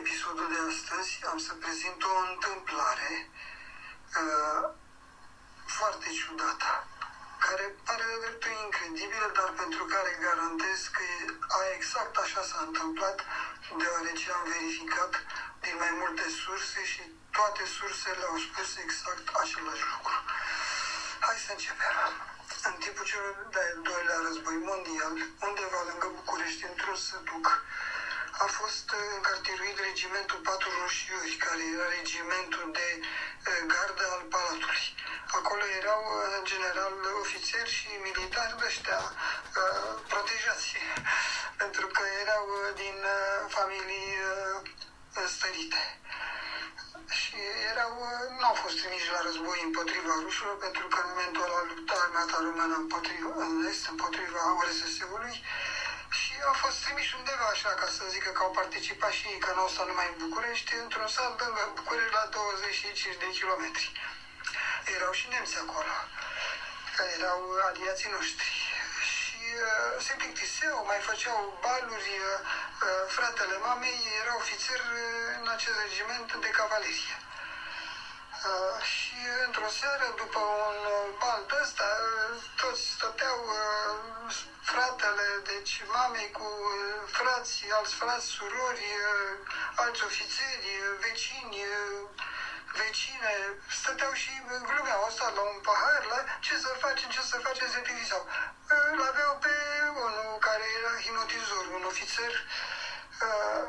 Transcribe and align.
episodul 0.00 0.48
de 0.54 0.60
astăzi 0.70 1.10
am 1.30 1.38
să 1.46 1.52
prezint 1.62 2.00
o 2.12 2.14
întâmplare 2.30 3.12
uh, 4.20 4.62
foarte 5.78 6.08
ciudată, 6.18 6.68
care 7.46 7.64
pare 7.86 8.04
de 8.10 8.16
dreptul 8.24 8.52
incredibilă, 8.66 9.28
dar 9.38 9.50
pentru 9.62 9.82
care 9.94 10.20
garantez 10.26 10.80
că 10.96 11.04
a 11.58 11.60
exact 11.76 12.14
așa 12.24 12.42
s-a 12.50 12.60
întâmplat, 12.68 13.18
deoarece 13.80 14.26
am 14.36 14.44
verificat 14.54 15.12
din 15.64 15.76
mai 15.82 15.92
multe 16.00 16.24
surse 16.42 16.80
și 16.92 17.02
toate 17.36 17.62
sursele 17.76 18.24
au 18.30 18.38
spus 18.46 18.68
exact 18.84 19.26
același 19.42 19.84
lucru. 19.92 20.16
Hai 21.26 21.38
să 21.46 21.50
începem. 21.52 21.96
În 22.68 22.74
timpul 22.82 23.04
celor 23.10 23.34
de-al 23.54 23.78
doilea 23.88 24.18
război 24.26 24.56
mondial, 24.70 25.14
undeva 25.46 25.80
lângă 25.88 26.08
București, 26.18 26.64
într-un 26.70 26.98
sătuc, 27.06 27.46
a 28.46 28.48
fost 28.60 28.86
uh, 28.90 29.00
încartiruit 29.18 29.78
regimentul 29.88 30.38
Patru 30.48 30.70
Roșiuri, 30.80 31.40
care 31.44 31.62
era 31.74 31.86
regimentul 31.98 32.64
de 32.78 32.88
uh, 33.00 33.60
gardă 33.72 34.04
al 34.14 34.22
Palatului. 34.34 34.84
Acolo 35.38 35.64
erau, 35.80 36.02
uh, 36.08 36.36
în 36.38 36.44
general, 36.52 36.94
ofițeri 37.24 37.72
și 37.78 37.88
militari 38.08 38.58
de 38.58 38.64
ăștia 38.70 39.00
protejați, 40.12 40.68
pentru 41.62 41.86
că 41.94 42.02
erau 42.22 42.44
din 42.82 42.96
familii 43.56 44.08
stărite. 45.34 45.82
Și 47.20 47.36
erau, 47.72 47.92
nu 48.38 48.44
au 48.50 48.56
fost 48.62 48.76
trimiși 48.80 49.12
la 49.14 49.20
război 49.28 49.58
împotriva 49.68 50.12
rușilor, 50.24 50.56
pentru 50.66 50.86
că 50.92 50.98
în 51.00 51.08
momentul 51.12 51.44
ăla 51.46 51.62
lupta 51.70 51.94
armata 52.04 52.36
română 52.46 52.76
împotriva, 52.82 53.30
în 53.46 53.66
est, 53.70 53.84
împotriva 53.92 54.40
RSS-ului, 54.66 55.36
și 56.42 56.48
au 56.48 56.62
fost 56.66 56.78
trimiși 56.84 57.16
undeva 57.18 57.46
așa, 57.54 57.70
ca 57.80 57.88
să 57.96 58.02
zică 58.14 58.30
că 58.32 58.42
au 58.42 58.52
participat 58.60 59.12
și 59.18 59.26
ei, 59.32 59.38
că 59.44 59.50
nu 59.54 59.60
au 59.64 59.68
stat 59.72 59.86
numai 59.86 60.08
în 60.10 60.20
București, 60.24 60.72
într-un 60.84 61.08
sat 61.14 61.32
lângă 61.42 61.62
București 61.80 62.16
la 62.18 62.24
25 62.30 63.22
de 63.22 63.28
kilometri. 63.38 63.86
Erau 64.96 65.12
și 65.18 65.26
nemți 65.32 65.56
acolo, 65.64 65.94
care 66.96 67.10
erau 67.18 67.40
aliații 67.68 68.14
noștri. 68.16 68.50
Și 69.12 69.40
uh, 69.68 69.92
se 70.04 70.12
plictiseau, 70.20 70.78
mai 70.90 71.00
făceau 71.08 71.38
baluri. 71.64 72.12
Uh, 72.20 72.38
uh, 72.86 73.02
fratele 73.16 73.56
mamei 73.66 74.00
era 74.20 74.34
ofițer 74.42 74.80
în 75.40 75.46
acest 75.56 75.76
regiment 75.84 76.28
de 76.44 76.50
cavalerie. 76.58 77.16
Uh, 78.48 78.76
și 78.92 79.18
într-o 79.46 79.70
seară, 79.78 80.06
după 80.22 80.40
un 80.68 80.78
bal 81.20 81.42
de 81.50 81.56
ăsta, 81.62 81.88
toți 82.60 82.82
stăteau 82.94 83.38
uh, 83.48 84.51
fratele, 84.72 85.28
deci 85.52 85.72
mamei 85.94 86.30
cu 86.38 86.48
uh, 86.68 87.00
frați, 87.16 87.54
alți 87.76 87.94
frați, 88.00 88.26
surori, 88.36 88.88
uh, 89.02 89.32
alți 89.82 90.04
ofițeri, 90.08 90.68
uh, 90.78 90.90
vecini, 91.04 91.58
vecine, 92.80 93.32
stăteau 93.78 94.12
și 94.22 94.32
glumeau 94.68 95.02
asta 95.04 95.26
la 95.36 95.42
un 95.52 95.58
pahar, 95.66 96.02
la 96.12 96.18
ce 96.44 96.54
să 96.64 96.70
facem, 96.84 97.08
ce 97.14 97.22
să 97.30 97.36
facem, 97.46 97.68
se 97.70 97.78
plictiseau. 97.86 98.22
Îl 98.92 99.00
aveau 99.10 99.32
pe 99.44 99.54
unul 100.06 100.38
care 100.46 100.64
era 100.78 100.92
hipnotizor, 101.04 101.64
un 101.76 101.84
ofițer 101.90 102.32
uh, 103.26 103.62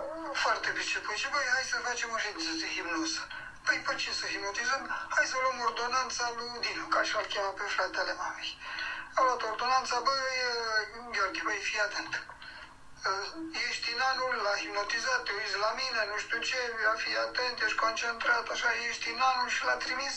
foarte 0.44 0.70
priceput 0.78 1.16
și 1.22 1.28
băi, 1.34 1.48
hai 1.54 1.72
să 1.72 1.88
facem 1.90 2.10
o 2.16 2.18
ședință 2.26 2.52
de 2.62 2.68
hipnoză. 2.76 3.24
Păi 3.66 3.78
pe 3.86 3.94
ce 4.02 4.12
să 4.20 4.26
hipnotizăm? 4.32 4.84
Hai 5.16 5.26
să 5.32 5.36
luăm 5.44 5.60
ordonanța 5.68 6.26
lui 6.38 6.60
Dinu, 6.64 6.86
ca 6.94 7.02
și-l 7.08 7.26
cheamă 7.34 7.52
pe 7.60 7.66
fratele 7.76 8.14
mamei. 8.22 8.52
A 9.16 9.22
luat 9.24 9.42
ordonanța, 9.52 9.98
băi, 10.08 10.36
Gheorghe, 11.14 11.42
băi, 11.44 11.60
fii 11.68 11.86
atent. 11.88 12.14
Ești 13.70 13.88
în 13.96 14.02
anul 14.12 14.34
la 14.46 14.54
hipnotizat, 14.60 15.22
te 15.24 15.32
uiți 15.38 15.64
la 15.66 15.72
mine, 15.82 16.02
nu 16.12 16.18
știu 16.24 16.40
ce, 16.50 16.60
fii 17.02 17.18
atent, 17.28 17.56
ești 17.62 17.82
concentrat, 17.86 18.46
așa, 18.50 18.70
ești 18.90 19.08
în 19.14 19.20
anul 19.32 19.50
și 19.56 19.62
l-a 19.66 19.78
trimis. 19.86 20.16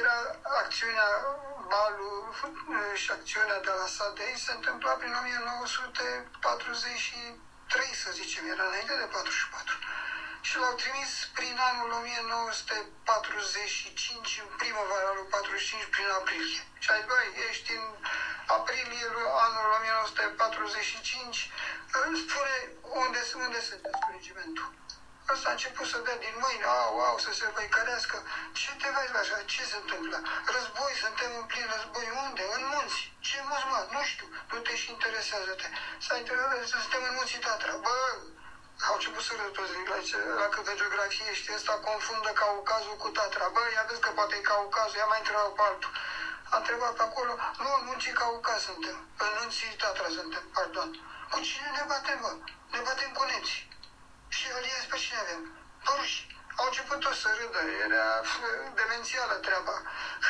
Era 0.00 0.16
acțiunea 0.62 1.10
Balu 1.70 2.12
și 2.94 3.10
acțiunea 3.10 3.60
de 3.66 3.72
la 3.80 3.86
Sadei 3.96 4.42
se 4.44 4.52
întâmpla 4.52 4.92
prin 4.92 5.14
1943, 5.20 8.00
să 8.02 8.08
zicem, 8.20 8.42
era 8.52 8.64
înainte 8.66 8.94
de 9.02 9.06
44 9.10 9.76
și 10.48 10.54
l-au 10.60 10.74
trimis 10.82 11.12
prin 11.38 11.56
anul 11.70 11.90
1945, 11.90 14.42
în 14.44 14.50
primăvara 14.60 15.10
lui 15.16 15.26
45, 15.30 15.94
prin 15.94 16.08
aprilie. 16.18 16.62
Și 16.82 16.88
a 16.90 16.92
zis, 16.96 17.06
băi, 17.10 17.28
ești 17.48 17.70
în 17.78 17.84
aprilie 18.56 19.06
anul 19.46 19.66
1945, 19.78 21.50
îmi 22.04 22.20
spune 22.24 22.56
unde, 23.02 23.20
unde 23.44 23.58
sunteți 23.68 24.00
cu 24.02 24.08
regimentul. 24.14 24.68
Asta 25.32 25.48
a 25.48 25.56
început 25.56 25.86
să 25.92 25.98
dea 26.06 26.18
din 26.24 26.34
mâini, 26.42 26.64
au, 26.64 26.94
au, 27.08 27.16
să 27.24 27.30
se 27.38 27.46
văicărească. 27.54 28.16
Ce 28.60 28.70
te 28.80 28.88
vezi 28.96 29.14
așa? 29.20 29.36
Ce 29.52 29.62
se 29.70 29.76
întâmplă? 29.82 30.16
Război, 30.54 30.92
suntem 31.04 31.30
în 31.40 31.46
plin 31.50 31.66
război. 31.74 32.06
Unde? 32.24 32.44
În 32.56 32.62
munți. 32.72 33.00
Ce 33.26 33.36
munți, 33.48 33.68
mă? 33.70 33.80
Nu 33.94 34.02
știu. 34.10 34.28
Nu 34.50 34.58
te 34.66 34.74
și 34.80 34.88
interesează-te. 34.96 35.68
S-a 36.04 36.14
interesat 36.16 36.68
să 36.72 36.76
suntem 36.84 37.02
în 37.08 37.14
munții 37.18 37.44
Tatra. 37.46 37.74
Bă, 37.86 37.98
au 38.88 38.94
început 38.94 39.22
să 39.22 39.32
râd 39.38 39.52
toți 39.52 39.72
la, 39.92 39.98
la 40.40 40.46
cât 40.52 40.64
de 40.64 40.74
geografie 40.80 41.32
știe, 41.34 41.54
ăsta 41.54 41.72
confundă 41.88 42.30
Caucazul 42.42 42.96
cu 43.02 43.08
Tatra. 43.08 43.48
Bă, 43.54 43.60
ia 43.74 43.84
vezi 43.88 44.00
că 44.00 44.10
poate 44.10 44.34
e 44.36 44.48
Caucazul, 44.50 44.98
ia 44.98 45.08
mai 45.12 45.18
întrebat 45.22 45.52
pe 45.56 45.62
altul. 45.68 45.92
A 46.52 46.56
întrebat 46.56 46.92
pe 46.96 47.02
acolo, 47.02 47.32
nu, 47.62 47.68
în 47.78 47.84
munții 47.88 48.18
Caucaz 48.20 48.60
suntem, 48.62 48.96
în 49.24 49.30
munții 49.38 49.76
Tatra 49.82 50.08
suntem, 50.18 50.44
pardon. 50.56 50.88
Cu 51.30 51.38
cine 51.48 51.68
ne 51.76 51.84
batem, 51.90 52.18
bă? 52.24 52.32
Ne 52.72 52.80
batem 52.86 53.10
cu 53.18 53.22
neții. 53.30 53.62
Și 54.36 54.44
aliați 54.56 54.90
pe 54.90 54.96
cine 55.02 55.18
avem? 55.24 55.42
Pe 55.84 55.90
ruși. 55.98 56.20
Au 56.58 56.66
început 56.66 56.98
toți 57.00 57.20
să 57.20 57.28
râdă, 57.38 57.60
era 57.84 58.06
demențială 58.80 59.34
treaba. 59.46 59.76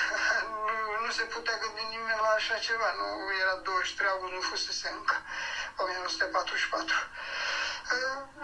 nu, 0.67 0.77
nu 1.05 1.11
se 1.19 1.25
putea 1.35 1.57
gândi 1.63 1.85
nimeni 1.95 2.25
la 2.27 2.33
așa 2.39 2.57
ceva, 2.67 2.89
nu 3.01 3.07
era 3.43 3.55
23 3.55 4.09
august, 4.09 4.33
nu 4.33 4.41
fusese 4.41 4.89
încă, 4.99 5.17
1944 5.77 6.57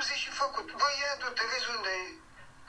zi 0.06 0.14
și 0.22 0.30
făcut. 0.30 0.66
Băi, 0.80 0.96
ia 1.00 1.14
du-te, 1.20 1.44
vezi 1.50 1.68
unde 1.76 1.92
e. 2.04 2.06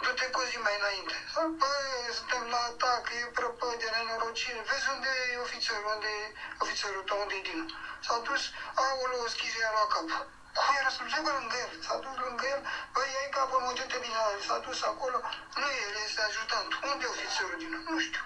Du-te 0.03 0.25
cu 0.33 0.41
zi 0.49 0.57
mai 0.65 0.75
înainte. 0.81 1.15
Sau, 1.33 1.47
băi, 1.61 2.13
suntem 2.17 2.43
la 2.53 2.61
atac, 2.69 3.05
e 3.19 3.25
prăpă 3.37 3.67
de 3.81 3.87
nenorocire. 3.95 4.61
Vezi 4.69 4.89
unde 4.95 5.11
e 5.33 5.43
ofițerul, 5.45 5.91
unde 5.95 6.11
e 6.21 6.33
ofițerul 6.63 7.03
tău, 7.07 7.19
unde 7.23 7.35
e 7.39 7.45
Dinu. 7.47 7.65
S-a 8.05 8.17
dus, 8.27 8.43
aoleu, 8.83 9.25
schize 9.33 9.61
a 9.65 9.71
luat 9.75 9.89
capul. 9.93 10.23
Cu 10.55 10.61
era 10.79 10.89
să 10.95 10.99
duce 11.03 11.19
lângă 11.37 11.57
el. 11.63 11.71
S-a 11.85 11.95
dus 12.03 12.15
lângă 12.25 12.45
el, 12.53 12.61
băi, 12.93 13.11
ai 13.21 13.29
capul, 13.37 13.59
mă, 13.65 13.71
du-te 13.77 13.97
bine 14.03 14.19
la 14.23 14.31
el. 14.35 14.41
S-a 14.47 14.57
dus 14.65 14.79
acolo, 14.91 15.17
nu 15.61 15.67
el 15.85 15.93
este 16.05 16.21
ajutant. 16.29 16.69
Unde 16.89 17.05
e 17.05 17.13
ofițerul 17.15 17.57
Dinu? 17.61 17.79
Nu 17.89 17.99
știu. 18.05 18.23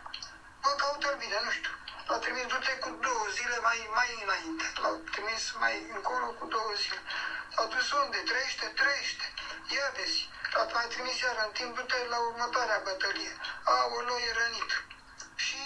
Bă, 0.62 0.70
caută-l 0.82 1.16
bine, 1.24 1.38
nu 1.46 1.52
știu. 1.58 1.74
L-a 2.08 2.18
trimis, 2.24 2.46
du-te 2.52 2.74
cu 2.84 2.90
două 3.08 3.26
zile 3.38 3.58
mai, 3.68 3.80
mai 3.98 4.10
înainte. 4.26 4.66
L-a 4.82 4.92
trimis 5.12 5.44
mai 5.64 5.76
încolo 5.96 6.28
cu 6.40 6.46
două 6.56 6.72
zile. 6.82 7.02
S-a 7.56 7.66
dus 7.74 7.92
unde? 7.92 8.18
Trăiește, 8.32 8.66
trăiește. 8.80 9.26
Ia 9.76 9.88
vezi. 9.96 10.30
L-a 10.54 10.66
mai 10.74 10.88
trimis 10.94 11.18
iar 11.22 11.38
în 11.46 11.52
timp, 11.58 11.72
du-te 11.76 12.00
la 12.14 12.20
următoarea 12.30 12.84
bătălie. 12.88 13.34
Aolo, 13.64 14.14
e 14.28 14.32
rănit. 14.40 14.72
Și 15.46 15.62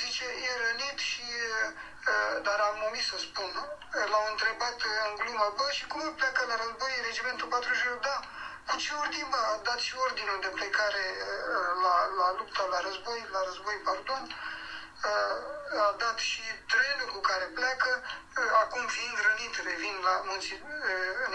zice, 0.00 0.26
e 0.48 0.50
rănit 0.64 0.98
și, 1.10 1.26
uh, 1.52 2.42
dar 2.46 2.58
am 2.68 2.78
omis 2.88 3.06
să 3.12 3.18
spun, 3.26 3.50
l-au 4.10 4.24
întrebat 4.32 4.78
în 5.06 5.12
glumă, 5.20 5.46
bă, 5.56 5.66
și 5.78 5.84
cum 5.92 6.14
pleacă 6.14 6.42
la 6.50 6.56
război 6.62 7.04
regimentul 7.08 7.48
40? 7.48 8.00
Da, 8.08 8.16
cu 8.68 8.74
ce 8.82 8.92
ordin, 9.02 9.26
bă, 9.30 9.40
a 9.52 9.60
dat 9.68 9.80
și 9.86 9.94
ordinul 10.06 10.38
de 10.44 10.50
plecare 10.58 11.04
la, 11.84 11.96
la 12.20 12.28
lupta, 12.38 12.62
la 12.74 12.80
război, 12.86 13.20
la 13.34 13.40
război, 13.48 13.76
pardon, 13.88 14.22
a 15.86 15.94
dat 15.98 16.18
și 16.18 16.42
trenul 16.72 17.08
cu 17.14 17.20
care 17.20 17.44
pleacă, 17.44 17.90
acum 18.62 18.86
fiind 18.86 19.18
rănit, 19.26 19.54
revin 19.68 19.96
la 20.08 20.14
munții, 20.28 20.62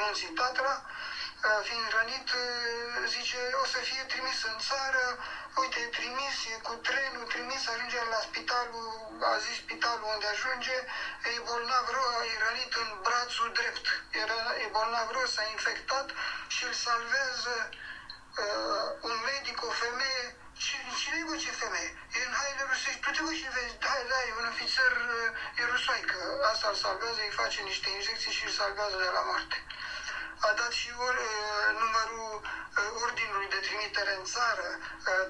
munții 0.01 0.33
Tatra, 0.39 0.75
fiind 1.68 1.88
rănit, 1.98 2.27
zice, 3.16 3.42
o 3.63 3.66
să 3.74 3.80
fie 3.89 4.04
trimis 4.12 4.39
în 4.51 4.57
țară, 4.69 5.06
uite, 5.62 5.80
e 5.80 5.95
trimis, 6.00 6.36
e 6.54 6.56
cu 6.68 6.74
trenul 6.88 7.25
trimis, 7.33 7.62
ajunge 7.68 8.01
la 8.13 8.19
spitalul, 8.27 8.89
a 9.33 9.38
zis 9.45 9.56
spitalul 9.63 10.12
unde 10.13 10.27
ajunge, 10.27 10.77
e 11.30 11.42
bolnav 11.48 11.86
rău, 11.95 12.12
e 12.31 12.44
rănit 12.45 12.74
în 12.83 12.89
brațul 13.06 13.50
drept, 13.60 13.86
Era, 14.22 14.42
e 14.63 14.65
bolnav 14.75 15.07
rău, 15.15 15.25
s-a 15.25 15.45
infectat 15.56 16.07
și 16.48 16.62
îl 16.68 16.74
salvează 16.74 17.56
uh, 17.69 18.86
un 19.07 19.15
medic, 19.30 19.57
o 19.69 19.72
femeie, 19.83 20.25
Cine, 20.63 20.92
cine 21.01 21.24
bă, 21.27 21.36
ce 21.44 21.51
femeie? 21.62 21.92
E 22.15 22.19
în 22.27 22.33
haine 22.39 22.59
rusești. 23.19 23.19
Tu 23.19 23.25
te 23.25 23.27
bă 23.27 23.31
și 23.39 23.48
vezi, 23.56 23.77
da, 23.86 23.95
da, 24.12 24.19
e 24.27 24.31
un 24.39 24.48
ofițer, 24.54 24.94
e 25.60 25.63
rusoică. 25.74 26.19
Asta 26.51 26.68
îl 26.69 26.75
salvează, 26.83 27.19
îi 27.24 27.39
face 27.42 27.62
niște 27.62 27.89
injecții 27.89 28.31
și 28.38 28.44
îl 28.44 28.54
salvează 28.60 28.98
de 29.06 29.10
la 29.18 29.21
moarte. 29.30 29.57
A 30.48 30.51
dat 30.60 30.71
și 30.71 30.89
or, 31.07 31.18
numărul 31.83 32.42
ordinului 33.06 33.50
de 33.50 33.60
trimitere 33.68 34.13
în 34.19 34.24
țară, 34.24 34.68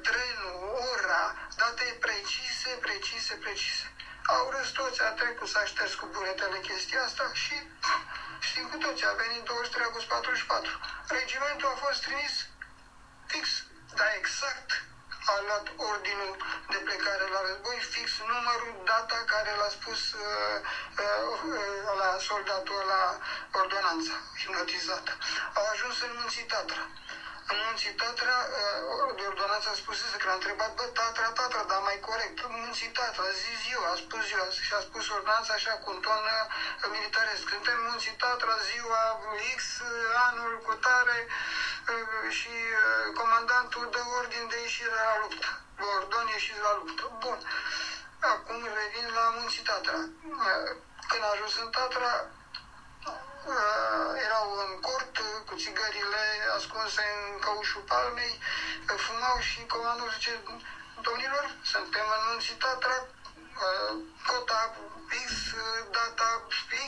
trenul, 0.08 0.58
ora, 0.92 1.24
date 1.56 1.98
precise, 2.06 2.70
precise, 2.86 3.34
precise. 3.34 3.86
Au 4.26 4.50
râs 4.50 4.70
toți, 4.70 5.02
a 5.02 5.12
trecut, 5.12 5.48
s-a 5.48 5.66
șters 5.66 5.94
cu 5.94 6.06
buretele 6.06 6.60
chestia 6.60 7.04
asta 7.04 7.26
și 7.34 7.56
știm 8.48 8.66
cu 8.72 8.78
toți, 8.78 9.06
a 9.06 9.14
venit 9.24 9.44
23 9.44 9.86
august 9.86 10.08
44. 10.08 10.80
Regimentul 11.08 11.68
a 11.72 11.82
fost 11.86 12.02
trimis 12.02 12.36
fix, 13.28 13.64
dar 13.96 14.10
exact 14.18 14.70
a 15.34 15.38
luat 15.48 15.68
ordinul 15.92 16.34
de 16.74 16.80
plecare 16.88 17.26
la 17.34 17.40
război, 17.48 17.78
fix 17.94 18.10
numărul, 18.34 18.74
data 18.92 19.18
care 19.34 19.52
l-a 19.60 19.70
spus 19.78 20.02
uh, 20.14 20.58
uh, 21.04 21.70
la 22.02 22.10
soldatul 22.30 22.82
la 22.94 23.04
ordonanța 23.62 24.16
hipnotizată. 24.40 25.12
Au 25.58 25.66
ajuns 25.74 25.96
în 26.08 26.12
Munții 26.20 26.50
Tatra. 26.54 26.84
În 27.52 27.58
Munții 27.66 27.98
Tatra, 28.02 28.38
uh, 28.46 29.16
de 29.18 29.24
ordonanță 29.32 29.68
a 29.70 29.82
spus 29.82 29.98
că 30.20 30.26
l-a 30.28 30.38
întrebat, 30.40 30.72
bă, 30.78 30.86
Tatra, 31.00 31.28
Tatra, 31.40 31.64
dar 31.72 31.82
mai 31.90 32.00
corect, 32.10 32.38
Munții 32.62 32.96
Tatra, 32.98 33.28
zis 33.44 33.60
eu, 33.76 33.84
a 33.92 33.96
spus 34.04 34.24
eu, 34.40 34.46
și 34.66 34.74
a 34.80 34.82
spus 34.88 35.06
ordonanța 35.18 35.54
așa 35.56 35.74
cu 35.82 35.88
un 35.94 36.00
ton 36.06 36.24
uh, 36.36 36.44
militaresc. 36.94 37.44
Suntem 37.56 37.78
Munții 37.90 38.20
Tatra, 38.24 38.56
ziua 38.70 39.02
X, 39.60 39.62
anul 40.28 40.54
cu 40.66 40.74
tare, 40.86 41.20
și 42.30 42.54
comandantul 43.20 43.90
dă 43.92 44.02
ordin 44.18 44.48
de 44.52 44.58
ieșire 44.62 44.96
la 45.10 45.20
luptă. 45.22 45.50
Ordon 45.96 46.28
ieșiți 46.28 46.66
la 46.68 46.74
luptă. 46.80 47.04
Bun. 47.24 47.40
Acum 48.20 48.60
revin 48.80 49.08
la 49.18 49.26
Munții 49.38 49.64
Tatra. 49.70 50.02
Când 51.10 51.24
a 51.24 51.30
ajuns 51.34 51.56
în 51.64 51.70
Tatra, 51.70 52.14
erau 54.26 54.48
în 54.64 54.72
cort 54.88 55.16
cu 55.48 55.54
țigările 55.56 56.24
ascunse 56.58 57.04
în 57.18 57.40
căușul 57.40 57.82
palmei, 57.82 58.40
fumau 59.06 59.38
și 59.40 59.66
comandul 59.66 60.12
zice, 60.16 60.34
domnilor, 61.02 61.46
suntem 61.72 62.08
în 62.18 62.22
Munții 62.30 62.62
Tatra, 62.64 62.98
cota 64.28 64.76
X, 65.26 65.32
data 65.92 66.30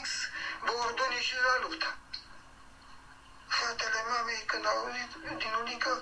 X, 0.02 0.08
vă 0.64 0.72
ordon 0.84 1.10
ieșiți 1.10 1.46
la 1.50 1.56
luptă 1.62 1.96
fratele 3.58 4.00
mamei, 4.10 4.42
când 4.50 4.64
a 4.66 4.72
auzit 4.80 5.10
din 5.42 5.52
unică, 5.62 5.92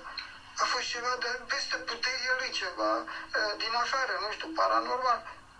a 0.63 0.65
fost 0.71 0.87
ceva 0.93 1.13
de 1.23 1.31
peste 1.51 1.75
puterea 1.89 2.33
lui, 2.39 2.51
ceva 2.61 2.91
uh, 2.97 3.53
din 3.61 3.73
afară, 3.83 4.13
nu 4.23 4.29
știu, 4.35 4.49
paranormal. 4.59 5.19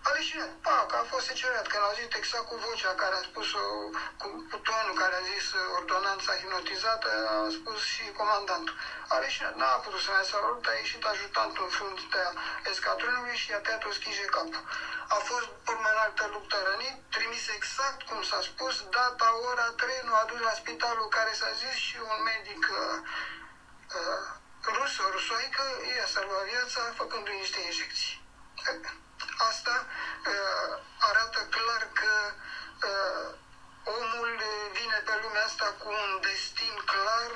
Aleșinat, 0.10 0.52
pac, 0.66 0.94
a 0.94 1.04
fost 1.12 1.26
secerat, 1.26 1.68
când 1.68 1.84
a 1.84 1.86
auzit 1.86 2.14
exact 2.14 2.46
cu 2.48 2.56
vocea 2.66 2.94
care 3.02 3.16
a 3.16 3.28
spus-o, 3.30 3.64
cu, 4.20 4.28
cu 4.50 4.58
tonul 4.68 4.96
care 5.02 5.16
a 5.16 5.28
zis 5.32 5.46
ordonanța 5.78 6.38
hipnotizată, 6.40 7.10
a 7.34 7.50
spus 7.58 7.80
și 7.94 8.04
comandantul. 8.20 8.76
Aleșinat, 9.08 9.56
n-a 9.56 9.82
putut 9.84 10.02
să 10.02 10.10
mai 10.12 10.32
salut, 10.34 10.66
a 10.66 10.74
ieșit 10.82 11.04
ajutantul 11.06 11.64
în 11.64 11.74
fruntea 11.78 12.28
escadronului 12.72 13.38
și 13.42 13.52
a 13.52 13.60
tăiat 13.64 13.84
o 13.86 13.92
schije 13.98 14.26
capul. 14.36 14.64
A 15.16 15.18
fost 15.30 15.50
urmă 15.72 15.90
în 15.94 16.00
altă 16.06 16.24
luptă 16.34 16.58
rănit, 16.68 16.98
trimis 17.16 17.44
exact 17.58 18.00
cum 18.10 18.22
s-a 18.30 18.42
spus, 18.50 18.74
data, 18.98 19.28
ora 19.50 19.68
3, 19.82 20.02
nu 20.08 20.14
a 20.22 20.24
dus 20.30 20.40
la 20.40 20.54
spitalul 20.62 21.08
care 21.18 21.32
s-a 21.34 21.52
zis 21.62 21.78
și 21.88 21.98
un 22.12 22.18
medic 22.32 22.64
uh, 22.82 22.98
uh, 23.98 24.24
rus, 24.76 24.94
o 25.06 25.10
rusoaică, 25.16 25.64
i-a 25.98 26.08
salvat 26.14 26.44
viața 26.54 26.82
făcându-i 27.00 27.42
niște 27.44 27.60
injecții. 27.70 28.14
Asta 29.50 29.76
uh, 29.86 30.72
arată 31.10 31.40
clar 31.56 31.84
că 32.00 32.14
uh, 32.90 33.28
omul 34.00 34.32
vine 34.78 35.00
pe 35.08 35.16
lumea 35.24 35.46
asta 35.50 35.68
cu 35.82 35.88
un 36.02 36.10
destin 36.28 36.76
clar, 36.92 37.32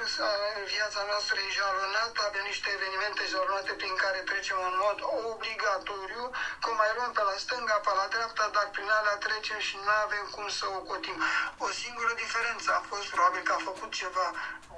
viața 0.76 1.02
noastră 1.10 1.36
e 1.40 1.58
jalonată, 1.60 2.20
avem 2.22 2.46
niște 2.52 2.70
evenimente 2.78 3.24
jalonate 3.34 3.74
prin 3.82 3.96
care 4.04 4.20
trecem 4.32 4.58
în 4.70 4.76
mod 4.86 5.00
obligatoriu, 5.32 6.24
cum 6.64 6.76
mai 6.82 6.92
luăm 6.96 7.12
pe 7.18 7.24
la 7.30 7.36
stânga, 7.44 7.78
pe 7.86 7.92
la 8.00 8.08
dreapta, 8.14 8.46
dar 8.56 8.68
prin 8.76 8.90
alea 8.98 9.18
trecem 9.28 9.60
și 9.68 9.76
nu 9.86 9.94
avem 10.06 10.26
cum 10.36 10.48
să 10.58 10.66
o 10.78 10.80
cotim. 10.90 11.18
O 11.66 11.68
singură 11.82 12.14
diferență 12.24 12.68
a 12.74 12.82
fost 12.92 13.08
probabil 13.14 13.42
că 13.46 13.54
a 13.56 13.68
făcut 13.70 13.92
ceva 14.02 14.28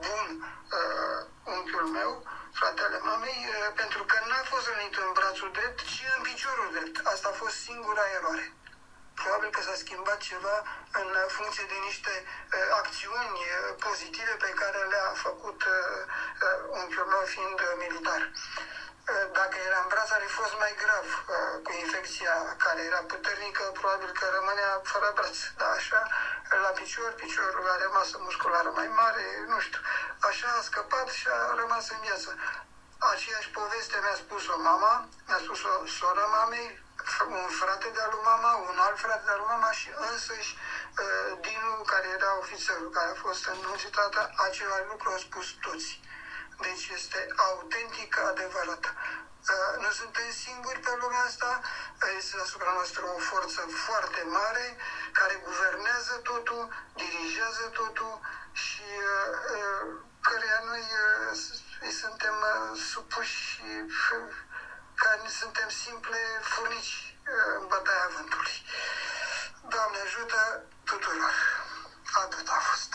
bun 0.05 0.27
uh, 0.77 1.19
unchiul 1.55 1.87
meu, 1.97 2.11
fratele 2.59 2.97
mamei, 3.09 3.41
uh, 3.49 3.55
pentru 3.81 4.01
că 4.09 4.17
n-a 4.29 4.43
fost 4.51 4.65
rănit 4.67 4.95
în 5.03 5.11
brațul 5.17 5.51
drept, 5.57 5.79
ci 5.91 6.03
în 6.15 6.21
piciorul 6.29 6.69
drept. 6.75 6.95
Asta 7.13 7.27
a 7.29 7.39
fost 7.41 7.55
singura 7.67 8.05
eroare 8.17 8.47
probabil 9.21 9.49
că 9.55 9.61
s-a 9.61 9.77
schimbat 9.83 10.19
ceva 10.31 10.57
în 11.01 11.07
funcție 11.37 11.65
de 11.73 11.77
niște 11.87 12.13
uh, 12.23 12.67
acțiuni 12.81 13.37
uh, 13.45 13.53
pozitive 13.85 14.33
pe 14.45 14.51
care 14.61 14.79
le-a 14.91 15.09
făcut 15.25 15.59
uh, 15.63 16.01
uh, 16.45 16.59
unchiul 16.79 17.07
meu 17.13 17.23
fiind 17.35 17.59
uh, 17.63 17.73
militar. 17.83 18.21
Uh, 19.11 19.25
dacă 19.39 19.55
era 19.67 19.79
în 19.83 19.89
braț, 19.93 20.09
ar 20.11 20.23
fi 20.25 20.31
fost 20.41 20.55
mai 20.63 20.73
grav 20.83 21.07
uh, 21.15 21.55
cu 21.65 21.71
infecția 21.83 22.35
care 22.65 22.81
era 22.89 23.01
puternică, 23.13 23.63
probabil 23.79 24.09
că 24.19 24.25
rămânea 24.37 24.71
fără 24.91 25.09
braț. 25.17 25.37
Dar 25.59 25.71
așa, 25.79 26.01
la 26.65 26.71
picior, 26.79 27.11
piciorul 27.21 27.69
are 27.75 27.87
masă 27.97 28.15
musculară 28.27 28.69
mai 28.79 28.89
mare, 29.01 29.25
nu 29.51 29.59
știu. 29.59 29.81
Așa 30.29 30.47
a 30.57 30.61
scăpat 30.61 31.07
și 31.17 31.27
a 31.27 31.55
rămas 31.61 31.89
în 31.89 31.99
viață. 32.07 32.29
Aceeași 33.13 33.49
poveste 33.49 33.97
mi-a 34.03 34.17
spus-o 34.23 34.55
mama, 34.69 34.93
mi-a 35.27 35.39
spus-o 35.43 35.71
sora 35.97 36.25
mamei, 36.25 36.69
un 37.27 37.49
frate 37.59 37.87
de-al 37.95 38.09
lui 38.13 38.23
mama, 38.31 38.51
un 38.69 38.77
alt 38.85 38.97
frate 38.99 39.23
de-al 39.25 39.39
lui 39.41 39.51
mama 39.53 39.71
și 39.79 39.89
însăși 40.09 40.51
uh, 40.57 41.29
Dinu, 41.43 41.73
care 41.91 42.07
era 42.17 42.37
ofițerul 42.37 42.89
care 42.97 43.09
a 43.11 43.21
fost 43.25 43.43
înunțitată, 43.45 44.19
același 44.47 44.89
lucru 44.91 45.09
au 45.09 45.17
spus 45.17 45.47
toți. 45.65 45.89
Deci 46.65 46.87
este 46.87 47.27
autentic 47.35 48.17
adevărat. 48.19 48.85
Uh, 48.85 49.81
nu 49.83 49.89
suntem 49.91 50.29
singuri 50.31 50.79
pe 50.79 50.93
lumea 51.01 51.23
asta, 51.29 51.61
este 52.17 52.37
asupra 52.45 52.71
noastră 52.71 53.03
o 53.15 53.17
forță 53.17 53.61
foarte 53.85 54.21
mare 54.23 54.77
care 55.11 55.41
guvernează 55.45 56.13
totul, 56.23 56.63
dirigează 56.95 57.65
totul 57.79 58.19
și 58.51 58.87
uh, 59.13 59.81
căreia 60.21 60.61
noi 60.65 60.83
îi 61.81 61.91
suntem 61.91 62.35
supuși 62.91 63.61
care 65.03 65.21
suntem 65.39 65.69
simple 65.69 66.19
furnici 66.41 67.15
uh, 67.21 67.59
în 67.59 67.67
bătaia 67.67 68.09
vântului. 68.15 68.57
Doamne 69.69 69.99
ajută 69.99 70.63
tuturor! 70.83 71.33
Atât 72.23 72.47
a 72.47 72.59
fost. 72.69 72.91